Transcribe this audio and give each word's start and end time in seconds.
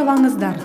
Арываңыздар! 0.00 0.56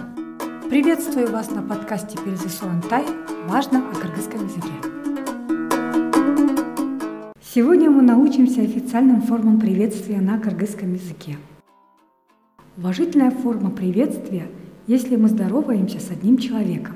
Приветствую 0.69 1.29
вас 1.29 1.51
на 1.51 1.61
подкасте 1.61 2.17
Перезы 2.23 2.47
Суантай 2.47 3.03
«Важно 3.49 3.79
о 3.79 3.93
кыргызском 3.93 4.45
языке». 4.45 4.71
Сегодня 7.41 7.91
мы 7.91 8.01
научимся 8.01 8.61
официальным 8.61 9.21
формам 9.21 9.59
приветствия 9.59 10.21
на 10.21 10.39
кыргызском 10.39 10.93
языке. 10.93 11.35
Уважительная 12.77 13.29
форма 13.29 13.71
приветствия, 13.71 14.47
если 14.87 15.17
мы 15.17 15.27
здороваемся 15.27 15.99
с 15.99 16.11
одним 16.11 16.37
человеком. 16.37 16.95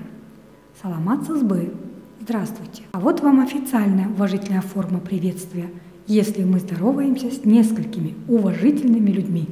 Саламат 0.82 1.26
сызбы– 1.28 1.74
здравствуйте. 2.22 2.84
А 2.94 3.02
вот 3.02 3.20
вам 3.20 3.42
официальная 3.42 4.08
уважительная 4.08 4.62
форма 4.62 5.00
приветствия, 5.00 5.70
если 6.08 6.46
мы 6.46 6.60
здороваемся 6.60 7.32
с 7.32 7.44
несколькими 7.44 8.16
уважительными 8.30 9.10
людьми 9.10 9.50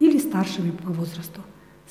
или 0.00 0.18
старшими 0.18 0.72
по 0.72 0.90
возрасту. 0.90 1.40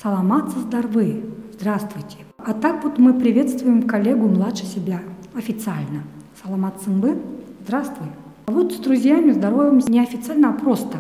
Саламат 0.02 0.50
здоровы, 0.50 1.24
здравствуйте. 1.54 2.18
А 2.38 2.54
так 2.54 2.84
вот 2.84 2.98
мы 2.98 3.14
приветствуем 3.14 3.84
коллегу 3.84 4.28
младше 4.28 4.66
себя 4.66 5.00
официально. 5.34 6.04
Саламат 6.44 6.82
сынбы, 6.82 7.18
здравствуй. 7.64 8.08
А 8.48 8.52
вот 8.52 8.74
с 8.74 8.76
друзьями 8.76 9.32
здороваемся 9.32 9.90
неофициально, 9.90 10.50
а 10.50 10.52
просто. 10.52 10.98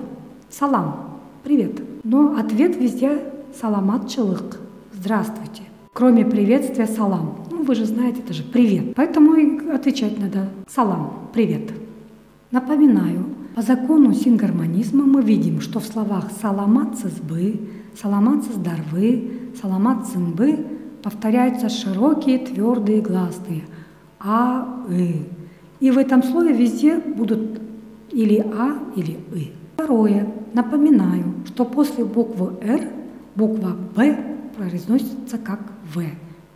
Салам, 0.49 1.19
привет. 1.43 1.81
Но 2.05 2.37
ответ 2.37 2.77
везде 2.77 3.19
саламат 3.59 4.07
чылык, 4.09 4.61
здравствуйте. 4.93 5.63
Кроме 5.91 6.23
приветствия 6.23 6.87
салам. 6.87 7.39
Ну, 7.51 7.63
вы 7.63 7.75
же 7.75 7.83
знаете, 7.83 8.21
это 8.21 8.33
же 8.33 8.43
привет. 8.43 8.95
Поэтому 8.95 9.35
и 9.35 9.71
отвечать 9.71 10.17
надо 10.17 10.47
салам, 10.69 11.27
привет. 11.33 11.69
Напоминаю, 12.49 13.25
по 13.55 13.61
закону 13.61 14.13
сингармонизма 14.13 15.03
мы 15.03 15.21
видим, 15.21 15.59
что 15.59 15.81
в 15.81 15.85
словах 15.85 16.31
«саламат 16.41 16.97
сызбы», 16.97 17.59
«саламат 17.99 18.43
сыздарвы», 18.43 19.51
«саламат 19.61 20.07
сынбы» 20.07 20.65
повторяются 21.01 21.69
широкие 21.69 22.39
твердые 22.39 23.01
гласные 23.01 23.63
«а», 24.19 24.83
«ы». 24.89 25.27
И 25.79 25.91
в 25.91 25.97
этом 25.97 26.23
слове 26.23 26.53
везде 26.53 26.97
будут 26.97 27.61
или 28.11 28.39
«а», 28.39 28.77
или 28.95 29.19
«ы». 29.33 29.51
Второе. 29.75 30.27
Напоминаю, 30.53 31.35
что 31.45 31.63
после 31.65 32.03
буквы 32.03 32.53
«р» 32.61 32.81
буква 33.35 33.75
«б» 33.95 34.17
произносится 34.57 35.37
как 35.37 35.59
«в». 35.93 36.03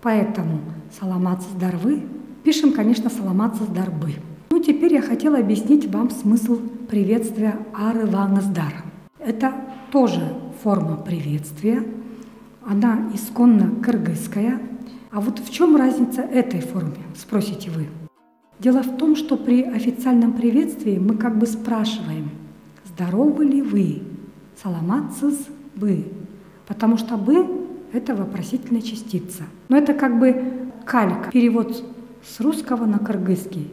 Поэтому 0.02 0.60
«саламат 1.00 1.42
сыздарвы» 1.44 2.04
пишем, 2.44 2.74
конечно, 2.74 3.10
«саламат 3.10 3.56
сыздарбы». 3.56 4.14
Ну, 4.52 4.60
теперь 4.60 4.94
я 4.94 5.02
хотела 5.02 5.38
объяснить 5.38 5.86
вам 5.86 6.10
смысл 6.10 6.60
приветствия 6.90 7.56
Ары 7.74 8.06
Ваназдар. 8.06 8.89
Это 9.20 9.54
тоже 9.92 10.22
форма 10.64 10.96
приветствия. 10.96 11.84
Она 12.66 13.12
исконно 13.14 13.82
кыргызская. 13.84 14.62
А 15.12 15.20
вот 15.20 15.40
в 15.40 15.52
чем 15.52 15.76
разница 15.76 16.22
этой 16.22 16.62
формы, 16.62 16.96
спросите 17.18 17.70
вы? 17.70 17.88
Дело 18.60 18.82
в 18.82 18.98
том, 18.98 19.16
что 19.16 19.36
при 19.36 19.64
официальном 19.64 20.34
приветствии 20.34 20.98
мы 20.98 21.18
как 21.18 21.38
бы 21.38 21.48
спрашиваем, 21.48 22.30
здоровы 22.86 23.46
ли 23.46 23.62
вы? 23.62 24.04
Саламатсыз 24.62 25.48
бы. 25.76 26.06
Потому 26.68 26.98
что 26.98 27.18
бы– 27.18 27.68
это 27.94 28.16
вопросительная 28.16 28.82
частица. 28.82 29.44
Но 29.68 29.78
это 29.78 29.94
как 29.94 30.20
бы 30.20 30.72
кальк, 30.86 31.32
перевод 31.32 31.84
с 32.24 32.40
русского 32.40 32.86
на 32.86 33.00
кыргызский. 33.00 33.72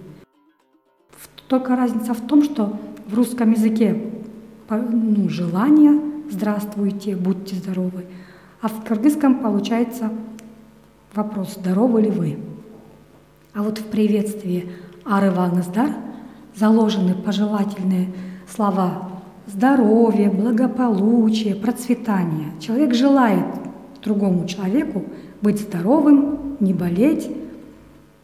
Только 1.49 1.77
разница 1.77 2.15
в 2.15 2.21
том, 2.27 2.43
что 2.43 2.77
в 3.07 3.15
русском 3.15 3.53
языке 3.53 4.16
ну, 4.71 5.29
желание 5.29 6.01
«здравствуйте», 6.31 7.17
«будьте 7.17 7.57
здоровы», 7.57 8.07
а 8.61 8.69
в 8.69 8.85
кыргызском 8.85 9.41
получается 9.41 10.11
вопрос 11.15 11.55
«здоровы 11.55 12.03
ли 12.03 12.11
вы?». 12.11 12.39
А 13.55 13.63
вот 13.63 13.79
в 13.79 13.85
приветствии 13.85 14.71
«Арываныздар» 15.05 15.91
заложены 16.55 17.15
пожелательные 17.15 18.13
слова 18.49 19.09
здоровья, 19.47 20.31
благополучия, 20.31 21.55
процветания. 21.55 22.53
Человек 22.61 22.95
желает 22.95 23.45
другому 24.03 24.47
человеку 24.47 25.05
быть 25.43 25.61
здоровым, 25.61 26.57
не 26.61 26.73
болеть, 26.73 27.31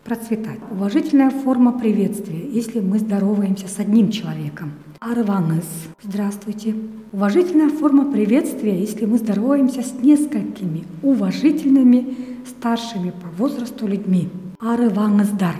процветать. 0.04 0.58
Уважительная 0.70 1.30
форма 1.30 1.72
приветствия, 1.72 2.48
если 2.48 2.80
мы 2.80 2.98
здороваемся 2.98 3.68
с 3.68 3.78
одним 3.78 4.10
человеком. 4.10 4.72
Арваныс. 5.00 5.66
Здравствуйте. 6.02 6.74
Уважительная 7.12 7.68
форма 7.68 8.10
приветствия, 8.10 8.78
если 8.78 9.04
мы 9.04 9.18
здороваемся 9.18 9.82
с 9.82 9.92
несколькими 10.00 10.84
уважительными 11.02 12.16
старшими 12.46 13.10
по 13.10 13.28
возрасту 13.36 13.86
людьми. 13.86 14.28
Арываныздар. 14.60 15.56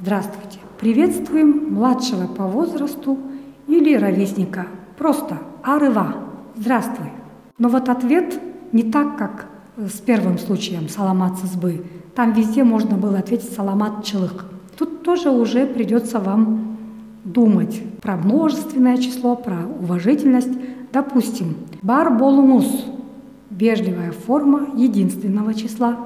Здравствуйте. 0.00 0.58
Приветствуем 0.80 1.74
младшего 1.74 2.26
по 2.26 2.46
возрасту 2.46 3.18
или 3.66 3.94
ровесника. 3.94 4.66
Просто 4.98 5.38
арыва. 5.62 6.16
Здравствуй. 6.56 7.10
Но 7.58 7.68
вот 7.68 7.88
ответ 7.88 8.40
не 8.72 8.82
так, 8.82 9.16
как 9.16 9.46
с 9.76 10.00
первым 10.00 10.38
случаем 10.38 10.88
саламат 10.88 11.38
сызбы. 11.38 11.84
Там 12.14 12.32
везде 12.32 12.64
можно 12.64 12.96
было 12.96 13.18
ответить 13.18 13.52
саламат 13.52 14.04
чылык. 14.04 14.46
Тут 14.78 15.02
тоже 15.02 15.30
уже 15.30 15.66
придется 15.66 16.18
вам 16.18 16.78
думать 17.24 17.82
про 18.00 18.16
множественное 18.16 18.96
число, 18.96 19.36
про 19.36 19.66
уважительность. 19.80 20.52
Допустим, 20.92 21.56
бар 21.82 22.10
болумус– 22.10 22.86
вежливая 23.50 24.12
форма 24.12 24.68
единственного 24.76 25.52
числа. 25.52 25.96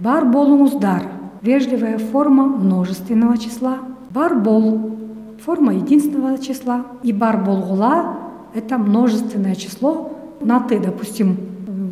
Бар 0.00 0.24
болумус 0.24 0.72
дар– 0.72 1.02
вежливая 1.42 1.98
форма 1.98 2.44
множественного 2.46 3.38
числа. 3.38 3.78
Бар 4.10 4.40
бол– 4.40 4.96
форма 5.44 5.74
единственного 5.74 6.38
числа. 6.38 6.86
И 7.04 7.12
бар 7.12 7.44
болгула– 7.44 8.16
это 8.54 8.76
множественное 8.76 9.54
число 9.54 10.12
на 10.40 10.60
«ты», 10.60 10.80
допустим, 10.80 11.36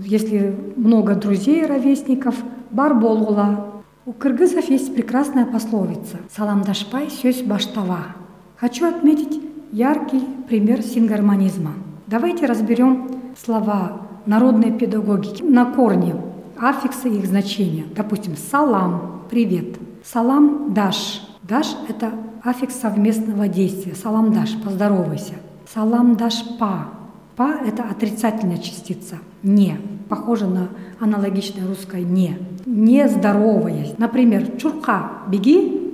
если 0.04 0.56
много 0.76 1.14
друзей, 1.14 1.66
ровесников, 1.66 2.34
бар 2.70 2.94
болгула. 2.94 3.82
У 4.06 4.12
кыргызов 4.12 4.68
есть 4.70 4.94
прекрасная 4.94 5.44
пословица 5.44 6.18
«Саламдашпай 6.34 7.10
сёсь 7.10 7.42
баштава». 7.42 8.16
Хочу 8.56 8.86
отметить 8.86 9.40
яркий 9.72 10.22
пример 10.48 10.82
сингармонизма. 10.82 11.72
Давайте 12.06 12.46
разберем 12.46 13.10
слова 13.40 14.08
народной 14.26 14.72
педагогики 14.72 15.42
на 15.42 15.66
корне, 15.66 16.16
аффиксы 16.58 17.08
их 17.08 17.26
значения. 17.26 17.84
Допустим, 17.94 18.34
салам– 18.36 19.24
привет. 19.30 19.78
Салам– 20.04 20.72
даш. 20.74 21.22
Даш– 21.42 21.76
это 21.88 22.12
аффикс 22.42 22.74
совместного 22.74 23.46
действия. 23.48 23.94
Салам 23.94 24.32
даш– 24.32 24.56
поздоровайся. 24.64 25.34
Салам 25.72 26.16
даш 26.16 26.44
па. 26.58 26.97
Па– 27.38 27.54
это 27.64 27.84
отрицательная 27.84 28.58
частица. 28.58 29.18
Не 29.44 29.76
похоже 30.08 30.48
на 30.48 30.70
аналогичное 30.98 31.68
русское 31.68 32.02
«не». 32.02 32.36
Не 32.66 33.08
здороваясь. 33.08 33.96
Например, 33.96 34.56
чурка– 34.58 35.12
беги, 35.28 35.92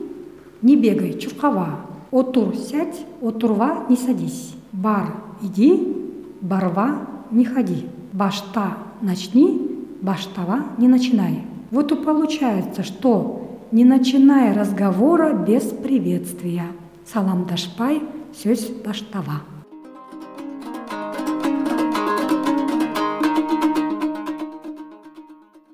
не 0.62 0.74
бегай, 0.74 1.18
чуркова. 1.18 1.80
Отур– 2.10 2.56
сядь, 2.70 3.04
отурва– 3.20 3.84
не 3.90 3.96
садись. 3.96 4.54
Бар– 4.72 5.16
иди, 5.42 5.94
барва– 6.40 7.06
не 7.30 7.44
ходи. 7.44 7.88
Башта– 8.14 8.78
начни, 9.02 9.60
баштава– 10.00 10.60
не 10.78 10.88
начинай. 10.88 11.42
Вот 11.70 11.92
и 11.92 11.94
получается, 11.94 12.82
что 12.82 13.58
не 13.70 13.84
начиная 13.84 14.54
разговора 14.54 15.34
без 15.34 15.64
приветствия. 15.64 16.68
Салам 17.04 17.44
дашпай, 17.44 18.00
сёсь 18.34 18.70
баштава. 18.82 19.42